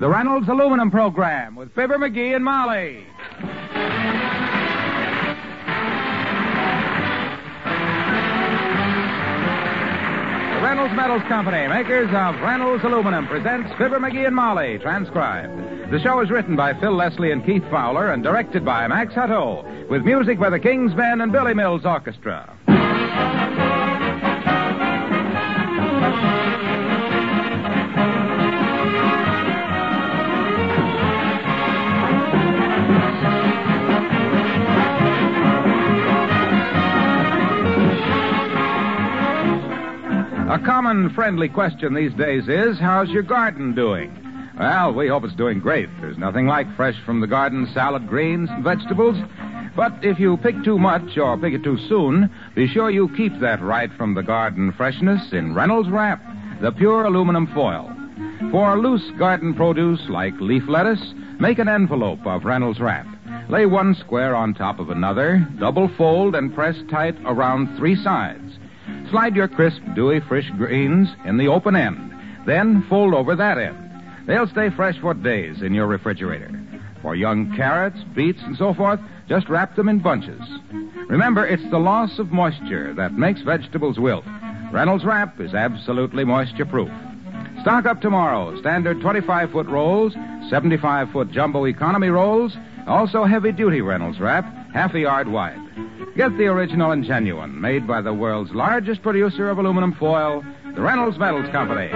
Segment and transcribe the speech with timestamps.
[0.00, 3.04] the Reynolds Aluminum Program with Fibber McGee and Molly.
[10.54, 15.92] The Reynolds Metals Company, makers of Reynolds Aluminum, presents Fibber McGee and Molly, transcribed.
[15.92, 19.88] The show is written by Phil Leslie and Keith Fowler and directed by Max Hutto,
[19.90, 22.56] with music by the King's Men and Billy Mills Orchestra.
[40.50, 44.12] A common friendly question these days is, how's your garden doing?
[44.58, 45.88] Well, we hope it's doing great.
[46.00, 49.16] There's nothing like fresh from the garden salad greens and vegetables.
[49.76, 53.38] But if you pick too much or pick it too soon, be sure you keep
[53.38, 56.20] that right from the garden freshness in Reynolds Wrap,
[56.60, 57.88] the pure aluminum foil.
[58.50, 63.06] For loose garden produce like leaf lettuce, make an envelope of Reynolds Wrap.
[63.48, 68.49] Lay one square on top of another, double fold and press tight around three sides.
[69.10, 72.14] Slide your crisp, dewy, fresh greens in the open end.
[72.46, 73.76] Then fold over that end.
[74.26, 76.50] They'll stay fresh for days in your refrigerator.
[77.02, 80.40] For young carrots, beets, and so forth, just wrap them in bunches.
[81.08, 84.24] Remember, it's the loss of moisture that makes vegetables wilt.
[84.70, 86.90] Reynolds Wrap is absolutely moisture proof.
[87.62, 88.56] Stock up tomorrow.
[88.60, 90.14] Standard 25 foot rolls,
[90.48, 95.58] 75 foot jumbo economy rolls, also heavy duty Reynolds Wrap, half a yard wide.
[96.16, 100.80] Get the original and genuine, made by the world's largest producer of aluminum foil, the
[100.80, 101.90] Reynolds Metals Company.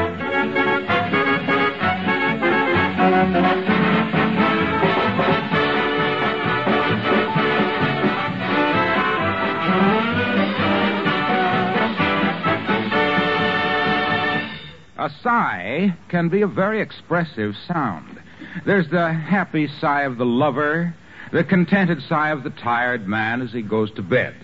[14.97, 18.19] A sigh can be a very expressive sound.
[18.65, 20.95] There's the happy sigh of the lover,
[21.35, 24.37] the contented sigh of the tired man as he goes to bed.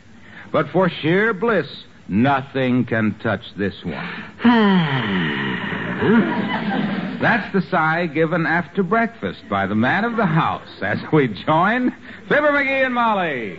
[0.50, 1.68] But for sheer bliss,
[2.08, 3.94] nothing can touch this one.
[7.22, 11.94] That's the sigh given after breakfast by the man of the house as we join
[12.28, 13.56] Fibber McGee and Molly.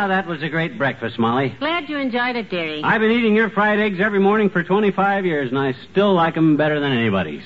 [0.00, 1.54] Ah, that was a great breakfast, Molly.
[1.58, 2.82] Glad you enjoyed it, dearie.
[2.82, 6.30] I've been eating your fried eggs every morning for 25 years, and I still like
[6.30, 7.42] like 'em better than anybody's.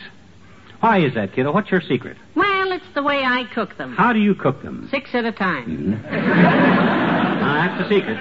[0.78, 1.50] Why is that, kiddo?
[1.50, 2.16] What's your secret?
[2.36, 3.96] Well, it's the way I cook them.
[3.96, 4.86] How do you cook them?
[4.88, 6.00] Six at a time.
[6.06, 8.18] Ah, that's the secret.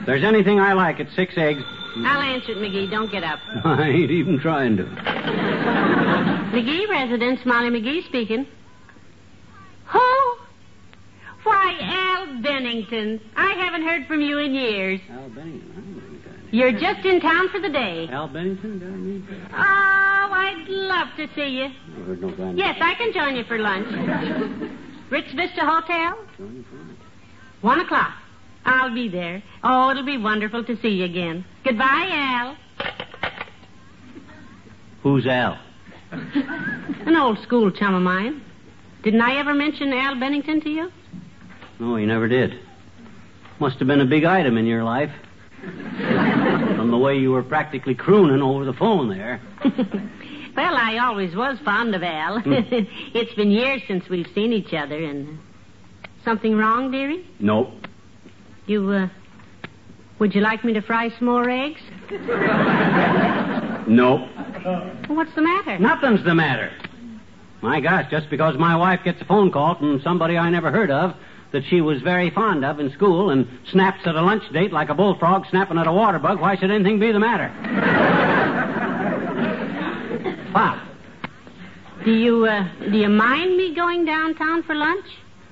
[0.00, 1.62] If there's anything I like, it's six eggs.
[1.98, 2.90] I'll answer it, McGee.
[2.90, 3.38] Don't get up.
[3.64, 4.82] I ain't even trying to.
[6.52, 8.44] McGee residence, Molly McGee speaking.
[11.48, 13.20] Why, Al Bennington.
[13.34, 15.00] I haven't heard from you in years.
[15.10, 16.22] Al Bennington.
[16.50, 18.06] You're just in town for the day.
[18.10, 18.78] Al Bennington?
[18.78, 19.22] Got me?
[19.50, 21.68] Oh, I'd love to see you.
[21.96, 23.88] Never heard no kind Yes, I can join you for lunch.
[25.10, 26.18] Ritz Vista Hotel?
[27.62, 28.12] One o'clock.
[28.66, 29.42] I'll be there.
[29.64, 31.46] Oh, it'll be wonderful to see you again.
[31.64, 32.56] Goodbye, Al.
[35.02, 35.58] Who's Al?
[36.12, 38.42] An old school chum of mine.
[39.02, 40.90] Didn't I ever mention Al Bennington to you?
[41.78, 42.58] No, he never did.
[43.60, 45.12] Must have been a big item in your life.
[45.60, 49.40] From the way you were practically crooning over the phone there.
[49.64, 52.42] well, I always was fond of Al.
[52.46, 55.38] it's been years since we've seen each other, and
[56.24, 57.26] something wrong, dearie?
[57.40, 57.72] Nope.
[58.66, 59.08] You, uh,
[60.20, 61.80] would you like me to fry some more eggs?
[63.88, 64.28] Nope.
[65.06, 65.78] What's the matter?
[65.78, 66.70] Nothing's the matter.
[67.62, 70.90] My gosh, just because my wife gets a phone call from somebody I never heard
[70.90, 71.16] of
[71.52, 74.90] that she was very fond of in school and snaps at a lunch date like
[74.90, 77.48] a bullfrog snapping at a water bug, why should anything be the matter?
[80.52, 80.78] Pop.
[82.04, 85.04] Do you, uh, do you mind me going downtown for lunch?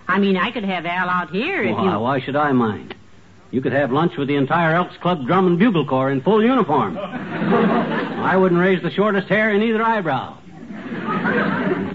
[0.09, 1.99] I mean, I could have Al out here if Why, you...
[1.99, 2.95] why should I mind?
[3.51, 6.45] You could have lunch with the entire Elks Club Drum and Bugle Corps in full
[6.45, 6.97] uniform.
[6.99, 10.39] I wouldn't raise the shortest hair in either eyebrow.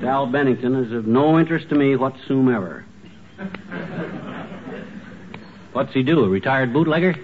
[0.04, 2.86] Al Bennington is of no interest to me whatsoever.
[5.74, 7.16] What's he do, a retired bootlegger?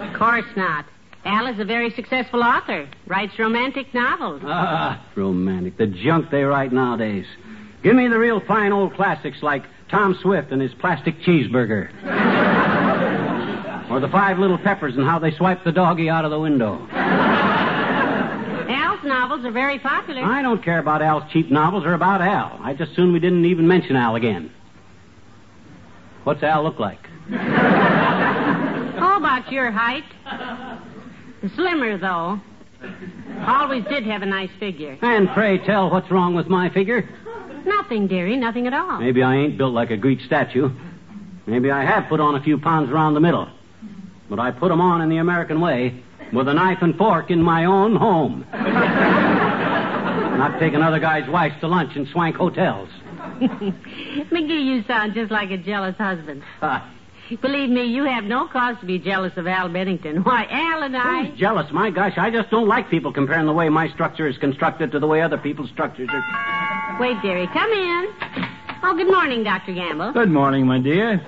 [0.00, 0.86] Of course not.
[1.24, 2.88] Al is a very successful author.
[3.06, 4.42] Writes romantic novels.
[4.44, 5.76] Ah, romantic.
[5.76, 7.26] The junk they write nowadays.
[7.82, 11.90] Give me the real fine old classics like Tom Swift and his plastic cheeseburger.
[13.90, 16.86] or the Five Little Peppers and how they swiped the doggy out of the window.
[19.32, 20.22] Novels are very popular.
[20.22, 22.60] I don't care about Al's cheap novels or about Al.
[22.62, 24.52] I just soon we didn't even mention Al again.
[26.24, 26.98] What's Al look like?
[27.30, 30.04] How about your height?
[31.54, 32.40] Slimmer, though.
[33.46, 34.98] Always did have a nice figure.
[35.00, 37.08] And pray tell what's wrong with my figure.
[37.64, 39.00] Nothing, dearie, nothing at all.
[39.00, 40.68] Maybe I ain't built like a Greek statue.
[41.46, 43.48] Maybe I have put on a few pounds around the middle.
[44.28, 46.02] But I put 'em on in the American way,
[46.32, 48.44] with a knife and fork in my own home.
[50.42, 52.88] Not taking other guys' wives to lunch in swank hotels.
[53.40, 56.42] McGee, you sound just like a jealous husband.
[56.60, 56.80] Uh.
[57.40, 60.16] Believe me, you have no cause to be jealous of Al Bennington.
[60.24, 61.26] Why, Al and I.
[61.26, 61.70] Who's jealous?
[61.70, 64.98] My gosh, I just don't like people comparing the way my structure is constructed to
[64.98, 66.98] the way other people's structures are.
[67.00, 68.08] Wait, dearie, come in.
[68.82, 69.74] Oh, good morning, Dr.
[69.74, 70.12] Gamble.
[70.12, 71.24] Good morning, my dear.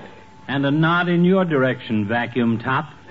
[0.49, 2.89] And a nod in your direction, vacuum top.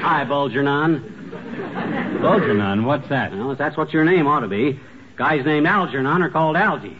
[0.00, 1.15] Hi, Bulgernon.
[2.26, 3.30] Bulgernon, what's that?
[3.30, 4.80] Well, if that's what your name ought to be.
[5.16, 6.96] Guys named Algernon are called Algy.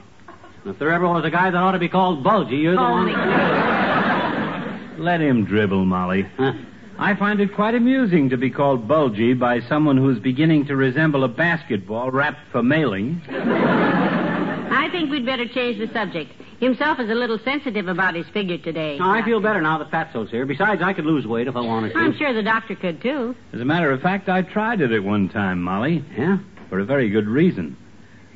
[0.63, 2.81] And if there ever was a guy that ought to be called Bulgy, you're the
[2.81, 3.09] one.
[3.09, 4.99] McGee.
[4.99, 6.23] Let him dribble, Molly.
[6.37, 6.53] Huh?
[6.99, 11.25] I find it quite amusing to be called bulgy by someone who's beginning to resemble
[11.25, 13.21] a basketball wrapped for mailing.
[13.29, 16.33] I think we'd better change the subject.
[16.61, 18.99] Himself is a little sensitive about his figure today.
[18.99, 20.47] No, I feel better now that Fatso's here.
[20.47, 21.99] Besides, I could lose weight if I wanted to.
[21.99, 23.37] I'm sure the doctor could, too.
[23.53, 26.39] As a matter of fact, I tried it at one time, Molly, Yeah?
[26.71, 27.77] for a very good reason.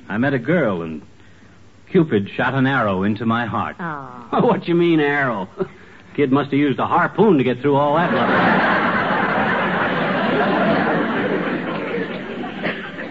[0.09, 1.03] I met a girl, and
[1.91, 3.77] Cupid shot an arrow into my heart.
[3.81, 4.41] Oh.
[4.47, 5.49] what you mean, arrow?
[6.15, 8.13] Kid must have used a harpoon to get through all that.
[8.13, 8.71] Love.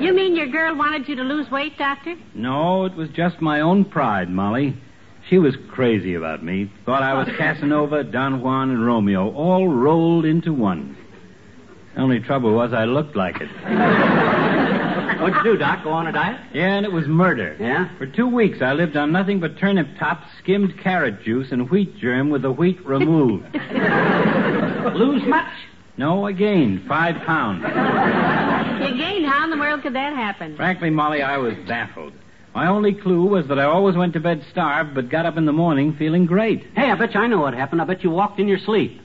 [0.02, 2.16] You mean your girl wanted you to lose weight, Doctor?
[2.34, 4.76] No, it was just my own pride, Molly.
[5.30, 6.72] She was crazy about me.
[6.86, 10.98] Thought I was Casanova, Don Juan, and Romeo, all rolled into one.
[11.96, 13.50] Only trouble was I looked like it.
[15.20, 15.84] What'd you do, Doc?
[15.84, 16.40] Go on a diet?
[16.54, 17.56] Yeah, and it was murder.
[17.60, 17.96] Yeah?
[17.98, 21.98] For two weeks, I lived on nothing but turnip tops, skimmed carrot juice, and wheat
[21.98, 23.54] germ with the wheat removed.
[24.96, 25.52] Lose much?
[25.98, 27.64] no, I gained five pounds.
[27.64, 29.26] You gained.
[29.26, 30.56] How in the world could that happen?
[30.56, 32.14] Frankly, Molly, I was baffled.
[32.54, 35.46] My only clue was that I always went to bed starved, but got up in
[35.46, 36.66] the morning feeling great.
[36.76, 37.82] Hey, I bet you I know what happened.
[37.82, 39.02] I bet you walked in your sleep.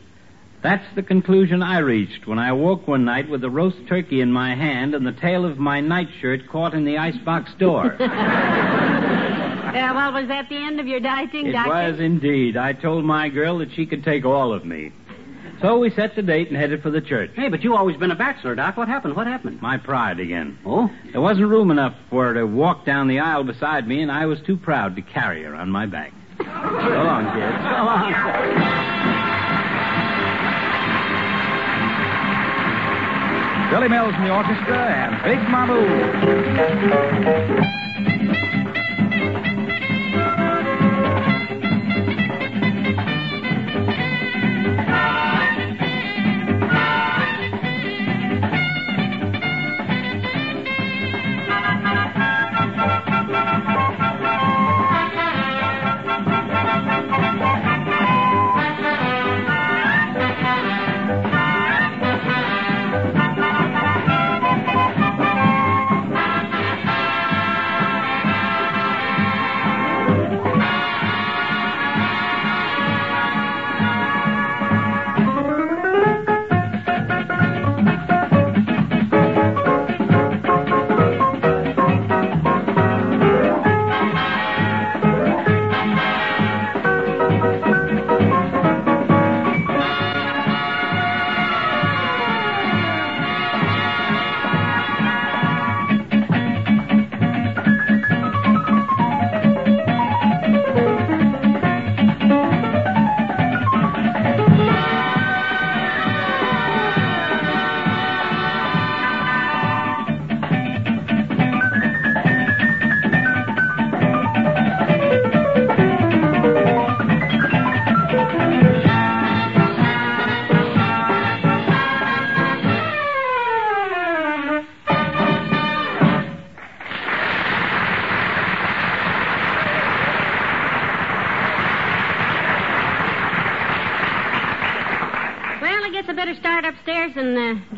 [0.62, 4.32] That's the conclusion I reached when I woke one night with a roast turkey in
[4.32, 7.98] my hand and the tail of my nightshirt caught in the icebox door.
[9.74, 11.72] Yeah, well, was that the end of your dieting, it Doctor?
[11.72, 12.56] It was indeed.
[12.56, 14.92] I told my girl that she could take all of me.
[15.64, 17.30] So we set the date and headed for the church.
[17.34, 18.76] Hey, but you always been a bachelor, Doc.
[18.76, 19.16] What happened?
[19.16, 19.62] What happened?
[19.62, 20.58] My pride again.
[20.66, 20.90] Oh?
[21.10, 24.26] There wasn't room enough for her to walk down the aisle beside me, and I
[24.26, 26.12] was too proud to carry her on my back.
[26.36, 27.40] so long, kid.
[27.64, 28.12] Go on.
[33.70, 37.83] Billy Mills and the orchestra and Big Mamou.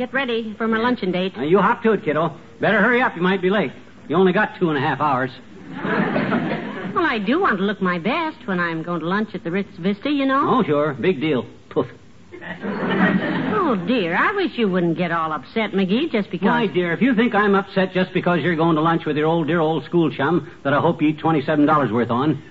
[0.06, 1.36] Get ready for my luncheon date.
[1.36, 2.36] Now, you hop to it, kiddo.
[2.60, 3.16] Better hurry up.
[3.16, 3.72] You might be late.
[4.08, 5.30] You only got two and a half hours.
[6.96, 9.50] Well, I do want to look my best when I'm going to lunch at the
[9.50, 10.48] Ritz Vista, you know.
[10.48, 10.94] Oh, sure.
[10.94, 11.44] Big deal.
[11.68, 11.86] Poof.
[12.32, 14.16] Oh, dear.
[14.16, 16.46] I wish you wouldn't get all upset, McGee, just because.
[16.46, 19.26] My dear, if you think I'm upset just because you're going to lunch with your
[19.26, 22.42] old, dear old school chum that I hope you eat $27 worth on,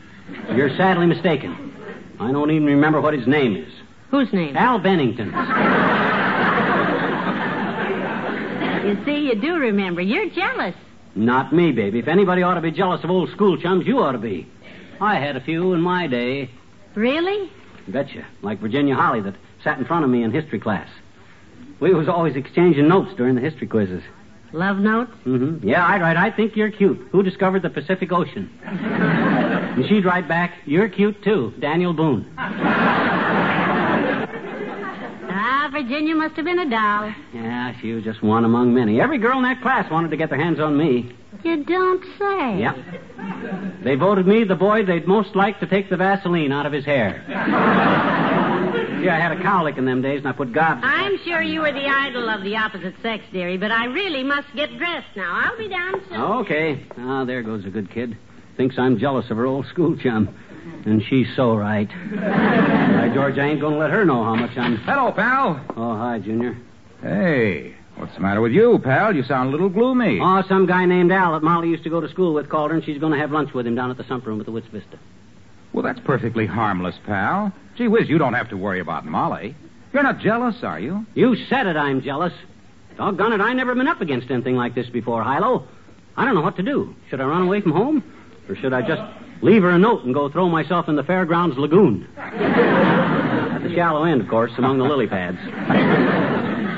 [0.53, 1.73] You're sadly mistaken.
[2.19, 3.73] I don't even remember what his name is.
[4.11, 4.55] Whose name?
[4.55, 5.31] Al Bennington.
[9.03, 10.01] See, you do remember.
[10.01, 10.75] You're jealous.
[11.15, 11.99] Not me, baby.
[11.99, 14.47] If anybody ought to be jealous of old school chums, you ought to be.
[14.99, 16.49] I had a few in my day.
[16.93, 17.51] Really?
[17.87, 18.25] Betcha.
[18.41, 20.89] Like Virginia Holly that sat in front of me in history class.
[21.79, 24.03] We was always exchanging notes during the history quizzes.
[24.53, 25.11] Love notes?
[25.25, 25.67] Mm-hmm.
[25.67, 26.97] Yeah, I'd write, I think you're cute.
[27.11, 28.49] Who discovered the Pacific Ocean?
[28.65, 32.25] and she'd write back, you're cute too, Daniel Boone.
[35.65, 37.11] Ah, Virginia must have been a doll.
[37.33, 39.01] Yeah, she was just one among many.
[39.01, 41.11] Every girl in that class wanted to get their hands on me.
[41.43, 42.59] You don't say.
[42.59, 43.83] Yep.
[43.83, 46.85] They voted me the boy they'd most like to take the Vaseline out of his
[46.85, 47.23] hair.
[47.27, 50.81] yeah, I had a cowlick in them days, and I put gobs.
[50.83, 54.47] I'm sure you were the idol of the opposite sex, dearie, but I really must
[54.55, 55.31] get dressed now.
[55.45, 56.21] I'll be down soon.
[56.21, 56.85] Okay.
[56.99, 58.15] Ah, there goes a good kid.
[58.55, 60.29] Thinks I'm jealous of her old school chum.
[60.85, 61.89] And she's so right.
[62.15, 64.77] By George, I ain't gonna let her know how much I'm.
[64.77, 65.59] Hello, pal.
[65.75, 66.55] Oh, hi, Junior.
[67.01, 69.15] Hey, what's the matter with you, pal?
[69.15, 70.19] You sound a little gloomy.
[70.21, 72.77] Oh, some guy named Al that Molly used to go to school with called her,
[72.77, 74.67] and she's gonna have lunch with him down at the sump room at the Woods
[74.71, 74.99] Vista.
[75.73, 77.51] Well, that's perfectly harmless, pal.
[77.75, 79.55] Gee whiz, you don't have to worry about Molly.
[79.91, 81.05] You're not jealous, are you?
[81.15, 82.33] You said it, I'm jealous.
[82.95, 85.67] Doggone it, I never been up against anything like this before, Hilo.
[86.15, 86.95] I don't know what to do.
[87.09, 88.03] Should I run away from home?
[88.47, 89.01] Or should I just
[89.41, 92.07] leave her a note and go throw myself in the fairgrounds lagoon?
[92.17, 95.37] At the shallow end, of course, among the lily pads.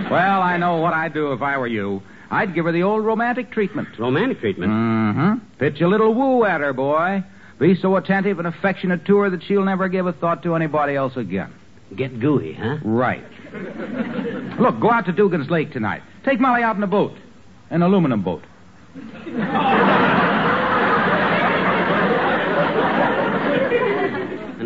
[0.09, 2.01] Well, I know what I'd do if I were you.
[2.29, 3.87] I'd give her the old romantic treatment.
[3.97, 4.71] Romantic treatment.
[4.71, 5.57] Mm-hmm.
[5.59, 7.23] Pitch a little woo at her, boy.
[7.59, 10.95] Be so attentive and affectionate to her that she'll never give a thought to anybody
[10.95, 11.53] else again.
[11.95, 12.77] Get gooey, huh?
[12.83, 13.23] Right.
[14.59, 16.03] Look, go out to Dugan's Lake tonight.
[16.25, 17.13] Take Molly out in a boat.
[17.69, 18.43] An aluminum boat.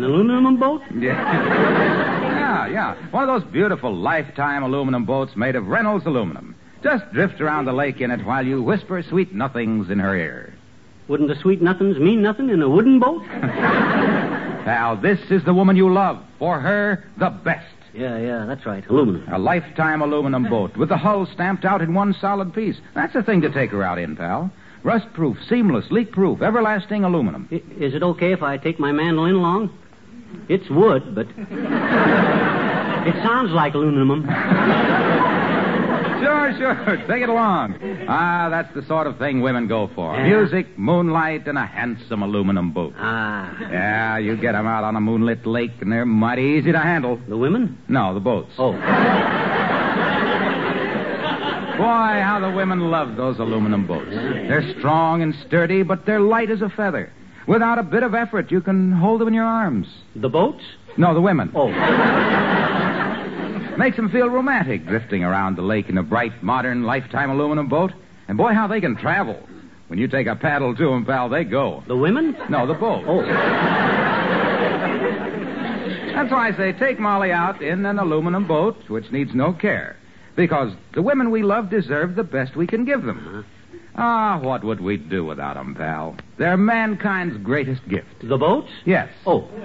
[0.02, 0.82] An aluminum boat?
[0.98, 2.66] Yeah.
[2.66, 3.10] yeah, yeah.
[3.12, 6.56] One of those beautiful lifetime aluminum boats made of Reynolds aluminum.
[6.82, 10.54] Just drift around the lake in it while you whisper sweet nothings in her ear.
[11.06, 13.22] Wouldn't the sweet nothings mean nothing in a wooden boat?
[14.64, 16.20] Pal, this is the woman you love.
[16.40, 17.66] For her, the best.
[17.94, 18.84] yeah, yeah, that's right.
[18.88, 19.32] Aluminum.
[19.32, 22.76] A lifetime aluminum boat with the hull stamped out in one solid piece.
[22.94, 24.50] That's the thing to take her out in, pal.
[24.82, 27.48] Rust proof, seamless, leak proof, everlasting aluminum.
[27.52, 29.70] I- is it okay if I take my mandolin along?
[30.48, 31.26] It's wood, but
[33.06, 34.24] it sounds like aluminum.
[36.22, 36.96] Sure, sure.
[37.08, 37.74] Take it along.
[38.08, 40.14] Ah, that's the sort of thing women go for.
[40.14, 40.22] Yeah.
[40.28, 42.94] Music, moonlight, and a handsome aluminum boat.
[42.96, 46.78] Ah, Yeah, you get 'em out on a moonlit lake, and they're mighty easy to
[46.78, 47.18] handle.
[47.28, 47.76] the women?
[47.88, 48.52] No, the boats.
[48.58, 48.72] Oh,
[51.78, 54.10] Boy, how the women love those aluminum boats.
[54.10, 57.10] They're strong and sturdy, but they're light as a feather.
[57.46, 59.86] Without a bit of effort, you can hold them in your arms.
[60.14, 60.62] the boats?
[60.96, 61.50] No, the women.
[61.54, 61.68] Oh,
[63.78, 67.92] Makes them feel romantic drifting around the lake in a bright, modern, lifetime aluminum boat.
[68.28, 69.40] And boy, how they can travel.
[69.88, 71.82] When you take a paddle to 'em, pal, they go.
[71.88, 72.36] the women?
[72.50, 73.04] No, the boat.
[73.06, 73.22] Oh,
[76.14, 79.96] That's why I say take Molly out in an aluminum boat, which needs no care.
[80.36, 83.18] Because the women we love deserve the best we can give them.
[83.26, 83.42] Uh-huh.
[83.96, 86.16] Ah, what would we do without 'em, pal?
[86.38, 88.06] They're mankind's greatest gift.
[88.26, 88.70] the boats?
[88.84, 89.08] Yes.
[89.26, 89.44] Oh,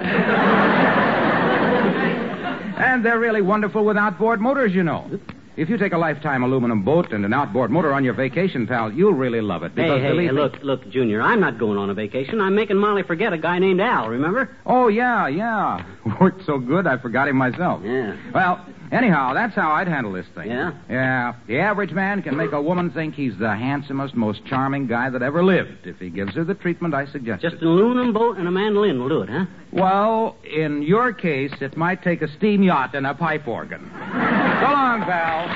[2.77, 5.09] And they're really wonderful with outboard motors, you know.
[5.55, 8.91] If you take a lifetime aluminum boat and an outboard motor on your vacation, pal,
[8.93, 9.71] you'll really love it.
[9.75, 12.39] hey, Because hey, hey, look, look, Junior, I'm not going on a vacation.
[12.39, 14.51] I'm making Molly forget a guy named Al, remember?
[14.67, 15.83] Oh, yeah, yeah.
[16.21, 17.81] Worked so good, I forgot him myself.
[17.83, 18.15] Yeah.
[18.35, 20.49] Well, anyhow, that's how I'd handle this thing.
[20.49, 20.71] Yeah?
[20.89, 21.33] Yeah.
[21.47, 25.21] The average man can make a woman think he's the handsomest, most charming guy that
[25.21, 27.49] ever lived if he gives her the treatment I suggested.
[27.49, 29.45] Just an aluminum boat and a mandolin will do it, huh?
[29.71, 33.89] Well, in your case, it might take a steam yacht and a pipe organ.
[33.91, 35.47] so long, pal.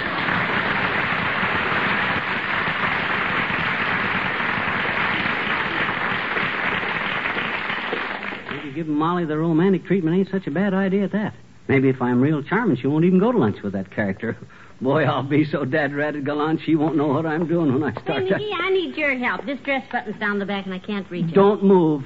[8.51, 11.33] Maybe giving Molly the romantic treatment ain't such a bad idea at that.
[11.71, 14.35] Maybe if I'm real charming, she won't even go to lunch with that character.
[14.81, 18.01] Boy, I'll be so dad-ratted gallant, she won't know what I'm doing when I Hey,
[18.03, 18.23] start.
[18.25, 19.45] McGee, I need your help.
[19.45, 21.33] This dress button's down the back and I can't reach it.
[21.33, 22.03] Don't move.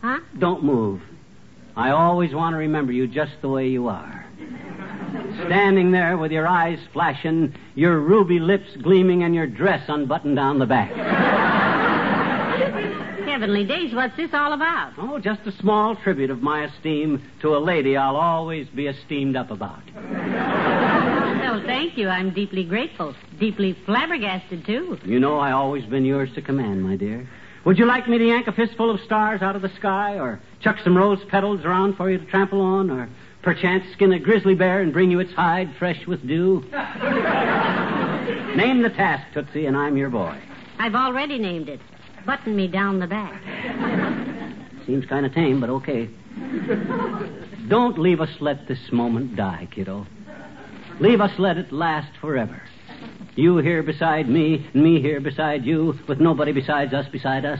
[0.00, 0.20] Huh?
[0.38, 1.02] Don't move.
[1.76, 4.24] I always want to remember you just the way you are.
[5.44, 10.58] Standing there with your eyes flashing, your ruby lips gleaming, and your dress unbuttoned down
[10.58, 10.92] the back.
[13.34, 14.92] Heavenly days, what's this all about?
[14.96, 19.34] Oh, just a small tribute of my esteem to a lady I'll always be esteemed
[19.34, 19.82] up about.
[19.92, 22.08] No, thank you.
[22.08, 23.12] I'm deeply grateful.
[23.40, 25.00] Deeply flabbergasted, too.
[25.04, 27.28] You know I've always been yours to command, my dear.
[27.64, 30.38] Would you like me to yank a fistful of stars out of the sky, or
[30.60, 33.08] chuck some rose petals around for you to trample on, or
[33.42, 36.60] perchance skin a grizzly bear and bring you its hide fresh with dew?
[38.54, 40.40] Name the task, Tootsie, and I'm your boy.
[40.78, 41.80] I've already named it.
[42.26, 43.42] Button me down the back.
[44.86, 46.08] Seems kind of tame, but okay.
[47.68, 50.06] Don't leave us let this moment die, kiddo.
[51.00, 52.62] Leave us let it last forever.
[53.34, 57.58] You here beside me, and me here beside you, with nobody besides us beside us.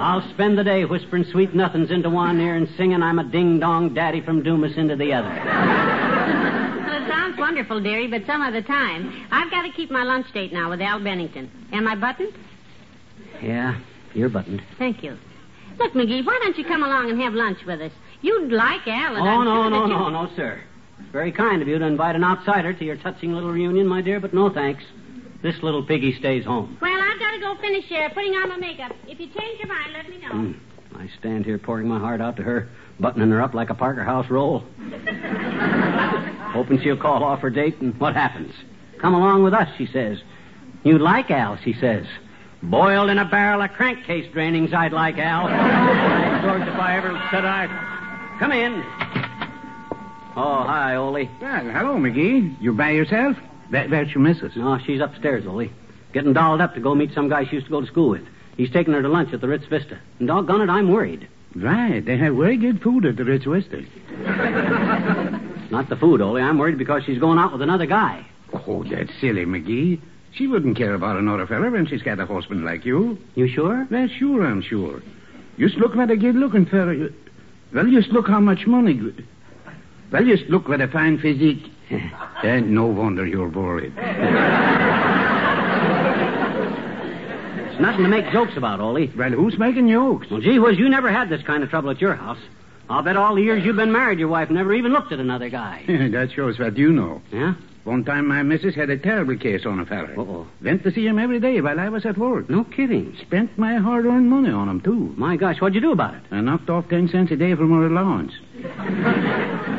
[0.00, 3.60] I'll spend the day whispering sweet nothings into one ear and singing I'm a ding
[3.60, 5.28] dong daddy from Dumas into the other.
[5.28, 9.26] Well, it sounds wonderful, dearie, but some other time.
[9.30, 11.50] I've got to keep my lunch date now with Al Bennington.
[11.72, 12.32] Am I buttoned?
[13.42, 13.78] Yeah,
[14.14, 14.62] you're buttoned.
[14.78, 15.16] Thank you.
[15.78, 17.92] Look, McGee, why don't you come along and have lunch with us?
[18.20, 19.98] You'd like Al, and Oh, I'm no, sure no, that you...
[19.98, 20.60] no, no, sir.
[21.00, 24.00] It's very kind of you to invite an outsider to your touching little reunion, my
[24.02, 24.84] dear, but no thanks.
[25.42, 26.78] This little piggy stays home.
[26.80, 28.92] Well, I've got to go finish uh, putting on my makeup.
[29.08, 30.28] If you change your mind, let me know.
[30.28, 30.52] Hmm.
[30.96, 32.68] I stand here pouring my heart out to her,
[33.00, 34.62] buttoning her up like a Parker House roll.
[36.52, 38.52] Hoping she'll call off her date, and what happens?
[39.00, 40.18] Come along with us, she says.
[40.84, 42.06] You like Al, she says.
[42.62, 45.48] Boiled in a barrel of crankcase drainings, I'd like Al.
[46.42, 48.36] George, if I ever said I.
[48.38, 48.82] Come in.
[50.34, 51.28] Oh, hi, Ole.
[51.40, 52.60] Well, hello, McGee.
[52.60, 53.36] You by yourself?
[53.70, 54.52] That, that's your missus.
[54.56, 55.70] No, she's upstairs, Ole.
[56.12, 58.22] Getting dolled up to go meet some guy she used to go to school with.
[58.56, 59.98] He's taking her to lunch at the Ritz Vista.
[60.18, 61.26] And doggone it, I'm worried.
[61.54, 62.04] Right.
[62.04, 63.82] They have very good food at the Ritz Vista.
[65.70, 66.38] Not the food, Ole.
[66.38, 68.24] I'm worried because she's going out with another guy.
[68.52, 70.00] Oh, that's silly, McGee.
[70.34, 73.18] She wouldn't care about another fella when she's got a husband like you.
[73.34, 73.86] You sure?
[73.90, 75.02] Well, sure, I'm sure.
[75.58, 76.94] Just look what a good-looking fella.
[76.94, 77.12] you-
[77.74, 79.00] Well, just look how much money.
[80.10, 81.64] Well, just look what a fine physique.
[81.90, 82.10] and
[82.44, 83.92] eh, no wonder you're worried.
[87.70, 89.08] It's nothing to make jokes about, Ole.
[89.16, 90.28] Well, who's making jokes?
[90.30, 92.38] Well, gee whiz, you never had this kind of trouble at your house.
[92.90, 95.48] I'll bet all the years you've been married, your wife never even looked at another
[95.48, 95.84] guy.
[96.12, 97.22] that shows what you know.
[97.32, 97.54] Yeah?
[97.84, 100.12] One time my missus had a terrible case on a fella.
[100.16, 100.46] Uh-oh.
[100.62, 102.48] Went to see him every day while I was at work.
[102.48, 103.16] No kidding.
[103.22, 105.12] Spent my hard-earned money on him, too.
[105.16, 106.22] My gosh, what'd you do about it?
[106.30, 108.32] I knocked off ten cents a day from her allowance.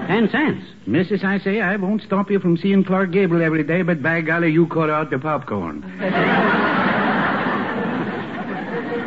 [0.07, 0.65] Ten cents.
[0.85, 4.19] Missus, I say, I won't stop you from seeing Clark Gable every day, but by
[4.19, 5.81] golly, you cut out the popcorn.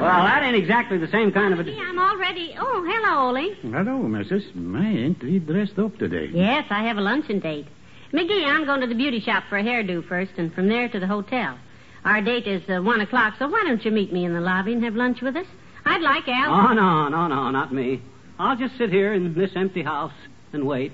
[0.01, 1.65] Well, that ain't exactly the same kind of a.
[1.65, 2.55] Gee, I'm all ready.
[2.61, 3.55] Oh, hello, Ole.
[3.63, 4.45] Hello, missus.
[4.55, 6.29] My, ain't we dressed up today?
[6.33, 7.67] Yes, I have a luncheon date.
[8.13, 11.01] McGee, I'm going to the beauty shop for a hairdo first, and from there to
[11.01, 11.59] the hotel.
[12.05, 14.73] Our date is uh, 1 o'clock, so why don't you meet me in the lobby
[14.73, 15.47] and have lunch with us?
[15.85, 16.71] I'd like Al.
[16.71, 18.01] Oh, no, no, no, not me.
[18.39, 20.13] I'll just sit here in this empty house
[20.53, 20.93] and wait.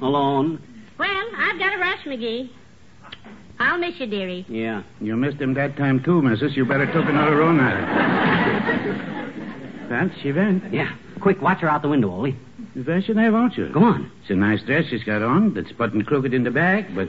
[0.00, 0.62] Alone.
[0.98, 2.50] Well, I've got to rush, McGee.
[3.58, 4.44] I'll miss you, dearie.
[4.48, 4.82] Yeah.
[5.00, 6.56] You missed him that time, too, missus.
[6.56, 7.76] You better took another run at
[9.86, 9.90] it.
[9.90, 10.72] well, she went.
[10.72, 10.94] Yeah.
[11.20, 12.32] Quick, watch her out the window, Ole.
[12.84, 13.70] Should I want you?
[13.72, 14.10] Go on.
[14.20, 15.54] It's a nice dress she's got on.
[15.54, 17.08] That's buttoned crooked in the back, but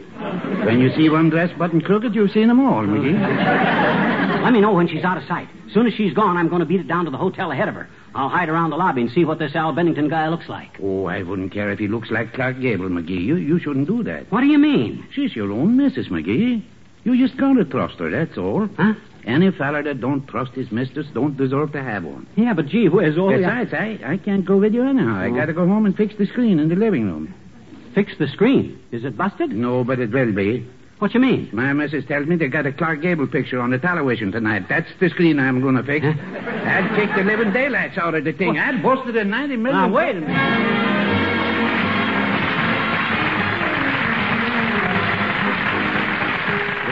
[0.66, 4.42] when you see one dress buttoned crooked, you've seen them all, McGee.
[4.44, 5.50] Let me know when she's out of sight.
[5.68, 7.68] As soon as she's gone, I'm going to beat it down to the hotel ahead
[7.68, 7.90] of her.
[8.16, 10.78] I'll hide around the lobby and see what this Al Bennington guy looks like.
[10.82, 13.22] Oh, I wouldn't care if he looks like Clark Gable, McGee.
[13.22, 14.32] You, you shouldn't do that.
[14.32, 15.06] What do you mean?
[15.12, 16.64] She's your own missus, McGee.
[17.04, 18.70] You just gotta trust her, that's all.
[18.78, 18.94] Huh?
[19.28, 22.26] Any feller that don't trust his mistress don't deserve to have one.
[22.38, 23.02] Yeah, but gee Ole.
[23.02, 25.16] I- Besides, I, I can't go with you anyhow.
[25.16, 25.36] I Oh.
[25.36, 27.34] gotta go home and fix the screen in the living room.
[27.94, 28.80] Fix the screen.
[28.92, 29.52] Is it busted?
[29.52, 30.66] No, but it will be.
[31.00, 31.50] What you mean?
[31.52, 34.68] My missus tells me they got a Clark Gable picture on the television tonight.
[34.70, 36.06] That's the screen I'm gonna fix.
[36.06, 36.14] Huh?
[36.14, 38.58] I'd kick the living daylights out of the thing.
[38.58, 39.82] I'd bust it a 90 million.
[39.82, 41.17] Now, wait a minute.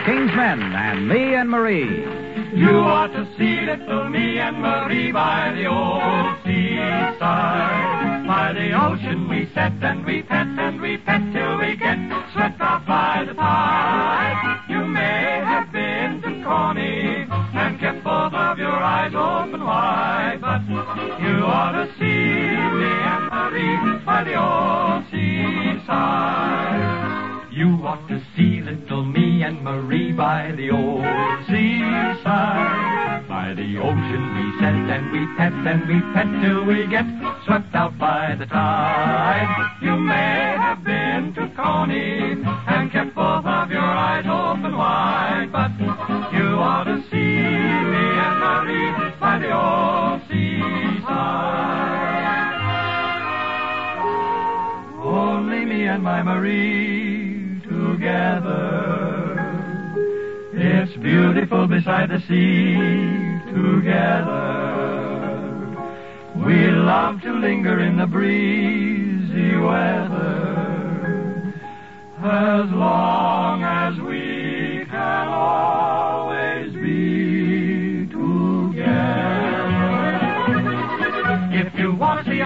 [0.06, 2.06] King's Men and Me and Marie.
[2.54, 8.28] You ought to see little me and Marie by the old seaside.
[8.28, 11.98] By the ocean we sit and we pet and we pet till we get
[12.34, 14.62] swept off by the tide.
[14.70, 20.62] You may have been to Coney and kept both of your eyes open wide, but
[21.20, 22.06] you ought to see
[22.78, 27.05] me and Marie by the old seaside.
[27.66, 31.02] You ought to see little me and Marie by the old
[31.48, 33.28] seaside.
[33.28, 37.06] By the ocean we sit and we pet and we pet till we get
[37.44, 39.80] swept out by the tide.
[39.82, 45.72] You may have been to Coney and kept both of your eyes open wide, but
[46.38, 51.16] you ought to see me and Marie by the old seaside.
[55.04, 57.15] Only me and my Marie
[57.92, 59.36] together.
[60.54, 62.76] It's beautiful beside the sea
[63.54, 64.56] together.
[66.36, 70.56] We love to linger in the breezy weather
[72.22, 75.95] as long as we can always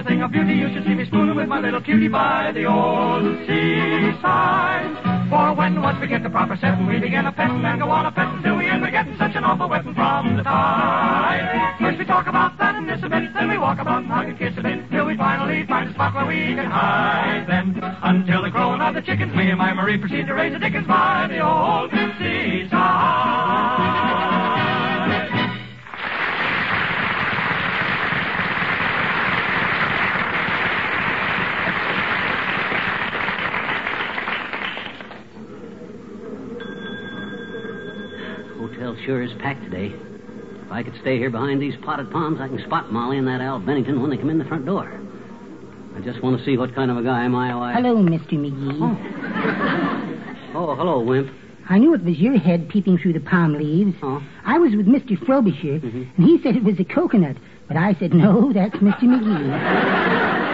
[0.10, 3.22] thing of beauty, you should see me spooning with my little cutie by the old
[3.46, 4.98] seaside.
[5.30, 8.08] For when once we get the proper setting, we begin a petting and go on
[8.08, 11.78] a petting till we end up getting such an awful wetting from the tide.
[11.80, 14.30] First we talk about that and this a bit, then we walk about and hug
[14.30, 17.46] and kiss a bit, till we finally find a spot where we can hide.
[17.48, 20.60] Then, until the crowing of the chickens, me and my Marie proceed to raise the
[20.60, 22.80] dickens by the old seaside.
[39.10, 39.88] Sure is packed today.
[39.92, 43.42] If I could stay here behind these potted palms, I can spot Molly and that
[43.42, 45.02] Al Bennington when they come in the front door.
[45.98, 47.76] I just want to see what kind of a guy my wife.
[47.76, 48.34] Hello, Mr.
[48.34, 48.78] McGee.
[50.54, 51.32] Oh, oh, hello, Wimp.
[51.68, 53.96] I knew it was your head peeping through the palm leaves.
[54.04, 54.22] Oh.
[54.46, 55.18] I was with Mr.
[55.26, 56.08] Frobisher, Mhm.
[56.16, 57.38] and he said it was a coconut.
[57.68, 59.06] But I said, no, that's Mr.
[59.06, 60.36] McGee.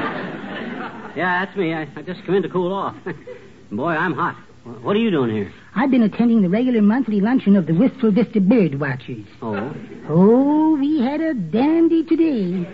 [1.18, 1.74] Yeah, that's me.
[1.74, 2.94] I, I just come in to cool off.
[3.72, 4.36] Boy, I'm hot.
[4.66, 5.52] Wh- What are you doing here?
[5.76, 9.26] I've been attending the regular monthly luncheon of the Wistful Vista Bird Watchers.
[9.42, 9.74] Oh,
[10.10, 12.66] Oh, we had a dandy today.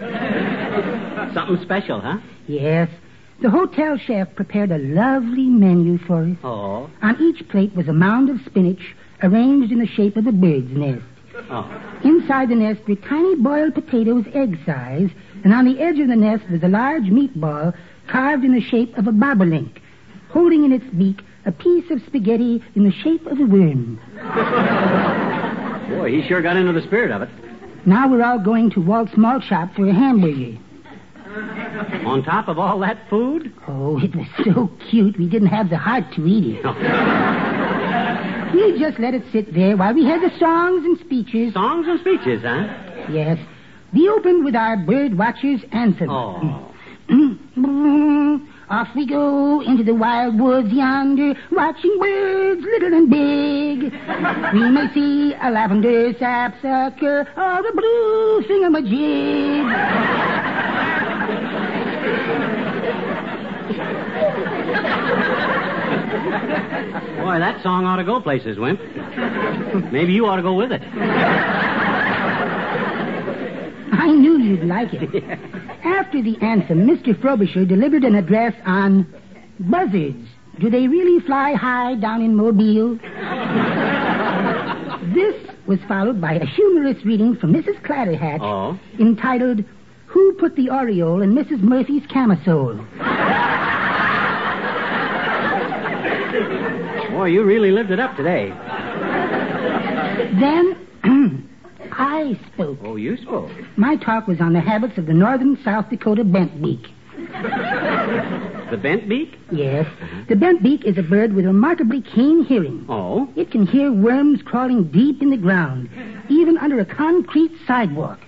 [1.33, 2.17] something special, huh?
[2.47, 2.89] Yes.
[3.41, 6.37] The hotel chef prepared a lovely menu for us.
[6.43, 10.31] Oh, On each plate was a mound of spinach arranged in the shape of a
[10.31, 11.01] bird's nest.
[11.49, 11.69] oh.
[12.03, 15.09] Inside the nest were tiny boiled potatoes egg size,
[15.43, 17.73] and on the edge of the nest was a large meatball
[18.07, 19.77] carved in the shape of a bobolink,
[20.29, 23.99] holding in its beak a piece of spaghetti in the shape of a worm.
[25.89, 27.29] Boy, he sure got into the spirit of it.
[27.85, 30.57] Now we're all going to Walt's Malt Shop for a hamburger.
[32.05, 33.53] On top of all that food?
[33.67, 36.65] Oh, it was so cute we didn't have the heart to eat it.
[38.53, 41.53] We just let it sit there while we had the songs and speeches.
[41.53, 42.67] Songs and speeches, huh?
[43.09, 43.39] Yes.
[43.93, 46.09] We opened with our bird watcher's anthem.
[46.09, 46.67] Oh.
[48.71, 53.91] Off we go into the wild woods yonder, watching birds little and big.
[54.53, 59.65] We may see a lavender sapsucker or a blue thingamajig.
[67.17, 68.79] Boy, that song ought to go places, Wimp.
[69.91, 70.81] Maybe you ought to go with it.
[74.01, 75.23] I knew you'd like it.
[75.83, 77.19] After the anthem, Mr.
[77.21, 79.05] Frobisher delivered an address on
[79.59, 80.27] buzzards.
[80.59, 82.95] Do they really fly high down in Mobile?
[85.13, 85.35] this
[85.67, 87.79] was followed by a humorous reading from Mrs.
[87.83, 88.79] Clatterhatch Oh.
[88.99, 89.63] entitled
[90.07, 91.61] Who Put the Aureole in Mrs.
[91.61, 92.77] Murphy's Camisole?
[97.11, 98.49] Boy, you really lived it up today.
[100.39, 100.87] Then
[101.93, 102.79] I spoke.
[102.83, 103.51] Oh, you spoke.
[103.77, 106.87] My talk was on the habits of the northern South Dakota bentbeak.
[108.71, 109.37] The bent beak?
[109.51, 110.23] Yes, uh-huh.
[110.29, 112.85] the bentbeak is a bird with remarkably keen hearing.
[112.87, 113.29] Oh.
[113.35, 115.89] It can hear worms crawling deep in the ground,
[116.29, 118.19] even under a concrete sidewalk.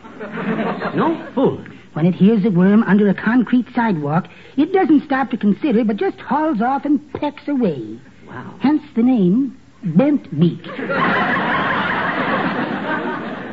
[0.95, 1.63] No fool.
[1.93, 5.95] When it hears a worm under a concrete sidewalk, it doesn't stop to consider, but
[5.95, 7.99] just hauls off and pecks away.
[8.27, 8.55] Wow.
[8.59, 10.65] Hence the name Bent Beak.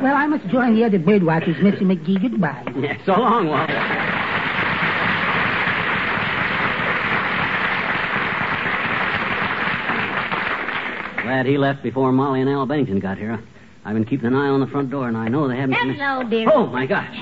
[0.01, 1.81] Well, I must join the other bird watchers, Mr.
[1.81, 2.19] McGee.
[2.19, 2.63] Goodbye.
[2.75, 3.69] Yeah, so long, Wallace.
[11.21, 13.39] Glad he left before Molly and Al Bennington got here.
[13.83, 15.73] I've been keeping an eye on the front door, and I know they haven't.
[15.75, 16.47] Hello, dear.
[16.53, 17.15] Oh, my gosh.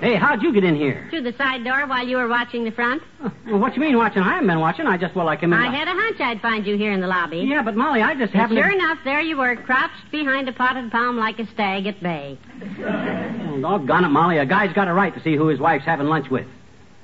[0.00, 1.06] Hey, how'd you get in here?
[1.10, 3.02] Through the side door while you were watching the front.
[3.46, 4.22] Well, what you mean watching?
[4.22, 4.86] I haven't been watching.
[4.86, 5.58] I just, well, I came in.
[5.58, 7.40] I had a hunch I'd find you here in the lobby.
[7.40, 8.74] Yeah, but Molly, I just And happened sure to...
[8.74, 12.38] enough, there you were, crouched behind a potted palm like a stag at bay.
[12.80, 14.38] Oh, doggone it, Molly.
[14.38, 16.46] A guy's got a right to see who his wife's having lunch with.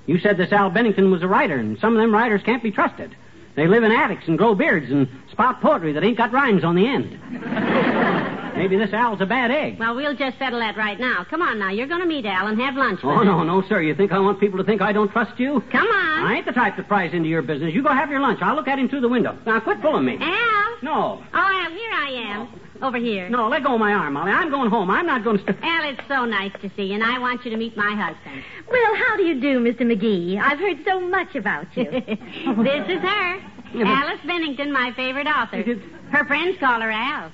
[0.07, 2.71] You said this Al Bennington was a writer, and some of them writers can't be
[2.71, 3.15] trusted.
[3.55, 6.75] They live in attics and grow beards and spout poetry that ain't got rhymes on
[6.75, 8.41] the end.
[8.57, 9.79] Maybe this Al's a bad egg.
[9.79, 11.25] Well, we'll just settle that right now.
[11.29, 13.27] Come on now, you're going to meet Al and have lunch oh, with Oh, him.
[13.47, 13.83] no, no, sir.
[13.83, 15.63] You think I want people to think I don't trust you?
[15.73, 16.27] Come on.
[16.27, 17.75] I ain't the type to prise into your business.
[17.75, 18.41] You go have your lunch.
[18.43, 19.37] I'll look at him through the window.
[19.45, 20.19] Now, quit pulling me.
[20.21, 20.77] Al?
[20.83, 21.25] No.
[21.35, 22.61] Oh, Al, here I am.
[22.83, 23.29] Over here.
[23.29, 24.31] No, let go of my arm, Molly.
[24.33, 24.91] I'm going home.
[24.91, 25.45] I'm not going to...
[25.45, 27.95] St- Al, it's so nice to see you, and I want you to meet my
[27.95, 28.43] husband.
[28.71, 29.81] Well, how do you do, Mr.
[29.83, 30.39] McGee?
[30.41, 31.85] I've heard so much about you.
[31.91, 33.37] this is her.
[33.37, 35.63] Yeah, but- Alice Bennington, my favorite author.
[36.11, 37.33] Her friends call her Al.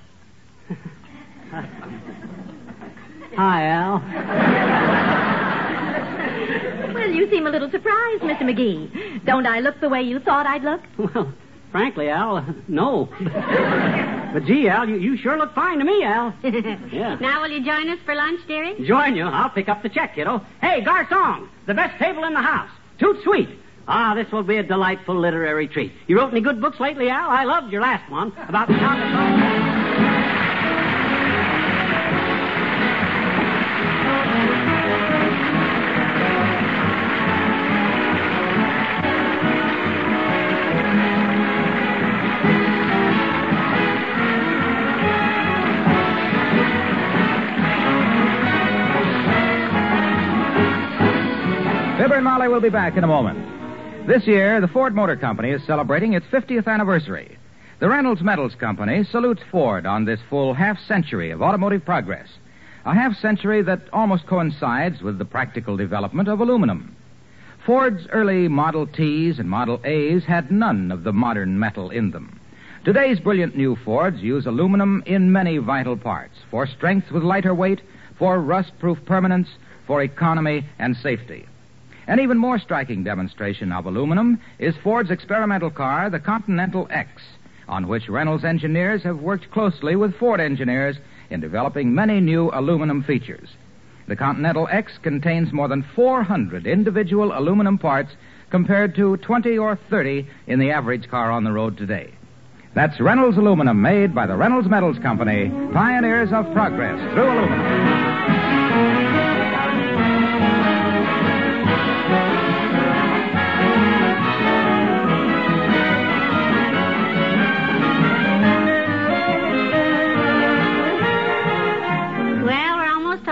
[3.37, 3.99] Hi, Al.
[6.95, 8.43] Well, you seem a little surprised, Mr.
[8.43, 9.25] McGee.
[9.25, 10.81] Don't I look the way you thought I'd look?
[10.99, 11.33] Well,
[11.73, 13.09] frankly, Al, no.
[14.33, 16.35] but gee, Al, you, you sure look fine to me, Al.
[16.45, 17.17] Yeah.
[17.21, 18.85] Now, will you join us for lunch, dearie?
[18.87, 19.25] Join you.
[19.25, 20.45] I'll pick up the check, kiddo.
[20.61, 22.71] Hey, garçon, the best table in the house.
[22.99, 23.49] Toot sweet.
[23.89, 25.93] Ah, this will be a delightful literary treat.
[26.07, 27.29] You wrote any good books lately, Al?
[27.31, 29.80] I loved your last one about the Fibber
[52.49, 54.07] will be back in a moment.
[54.07, 57.37] This year, the Ford Motor Company is celebrating its 50th anniversary.
[57.81, 62.29] The Reynolds Metals Company salutes Ford on this full half century of automotive progress.
[62.85, 66.97] A half century that almost coincides with the practical development of aluminum.
[67.67, 72.41] Ford's early Model Ts and Model As had none of the modern metal in them.
[72.85, 77.83] Today's brilliant new Fords use aluminum in many vital parts for strength with lighter weight,
[78.19, 79.49] for rust proof permanence,
[79.87, 81.47] for economy and safety.
[82.07, 87.23] An even more striking demonstration of aluminum is Ford's experimental car, the Continental X,
[87.69, 90.97] on which Reynolds engineers have worked closely with Ford engineers
[91.31, 93.49] in developing many new aluminum features.
[94.09, 98.11] The Continental X contains more than 400 individual aluminum parts
[98.51, 102.13] compared to 20 or 30 in the average car on the road today.
[102.75, 107.90] That's Reynolds Aluminum made by the Reynolds Metals Company, pioneers of progress through aluminum.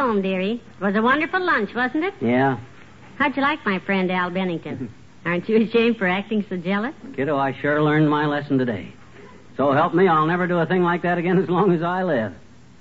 [0.09, 0.63] Home, dearie.
[0.81, 2.15] It was a wonderful lunch, wasn't it?
[2.21, 2.59] Yeah.
[3.19, 4.93] How'd you like my friend Al Bennington?
[5.27, 6.95] Aren't you ashamed for acting so jealous?
[7.15, 8.93] Kiddo, I sure learned my lesson today.
[9.57, 12.05] So help me, I'll never do a thing like that again as long as I
[12.05, 12.33] live.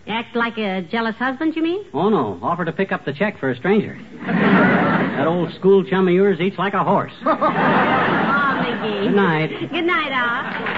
[0.08, 1.84] Act like a jealous husband, you mean?
[1.94, 2.40] Oh, no.
[2.42, 4.00] Offer to pick up the check for a stranger.
[4.26, 7.12] that old school chum of yours eats like a horse.
[7.26, 9.04] Oh, McGee.
[9.04, 9.50] Good night.
[9.72, 10.77] Good night, Al.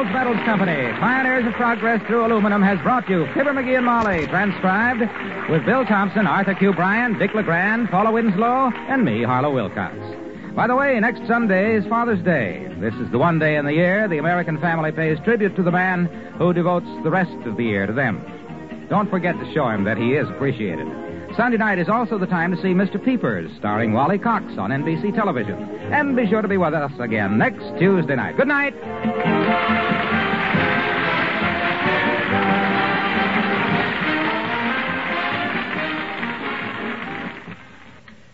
[0.00, 4.26] Reynolds Metals Company, pioneers of progress through aluminum, has brought you Fibber McGee and Molly,
[4.28, 5.00] transcribed
[5.50, 6.72] with Bill Thompson, Arthur Q.
[6.72, 9.94] Bryan, Dick LeGrand, Paula Winslow, and me, Harlow Wilcox.
[10.56, 12.66] By the way, next Sunday is Father's Day.
[12.80, 15.70] This is the one day in the year the American family pays tribute to the
[15.70, 16.06] man
[16.38, 18.24] who devotes the rest of the year to them.
[18.88, 20.86] Don't forget to show him that he is appreciated.
[21.36, 23.02] Sunday night is also the time to see Mr.
[23.02, 25.62] Peepers, starring Wally Cox on NBC television.
[25.92, 28.38] And be sure to be with us again next Tuesday night.
[28.38, 28.74] Good night.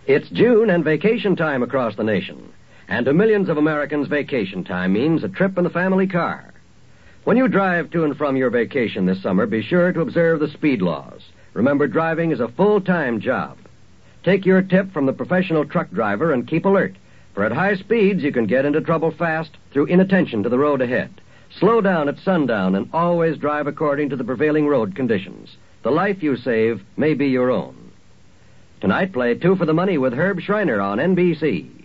[0.06, 2.52] It's June and vacation time across the nation.
[2.86, 6.54] And to millions of Americans, vacation time means a trip in the family car.
[7.24, 10.46] When you drive to and from your vacation this summer, be sure to observe the
[10.46, 11.22] speed laws.
[11.54, 13.58] Remember, driving is a full time job.
[14.22, 16.94] Take your tip from the professional truck driver and keep alert,
[17.34, 20.82] for at high speeds you can get into trouble fast through inattention to the road
[20.82, 21.20] ahead.
[21.58, 25.56] Slow down at sundown and always drive according to the prevailing road conditions.
[25.82, 27.85] The life you save may be your own.
[28.80, 31.75] Tonight, play Two for the Money with Herb Shriner on NBC.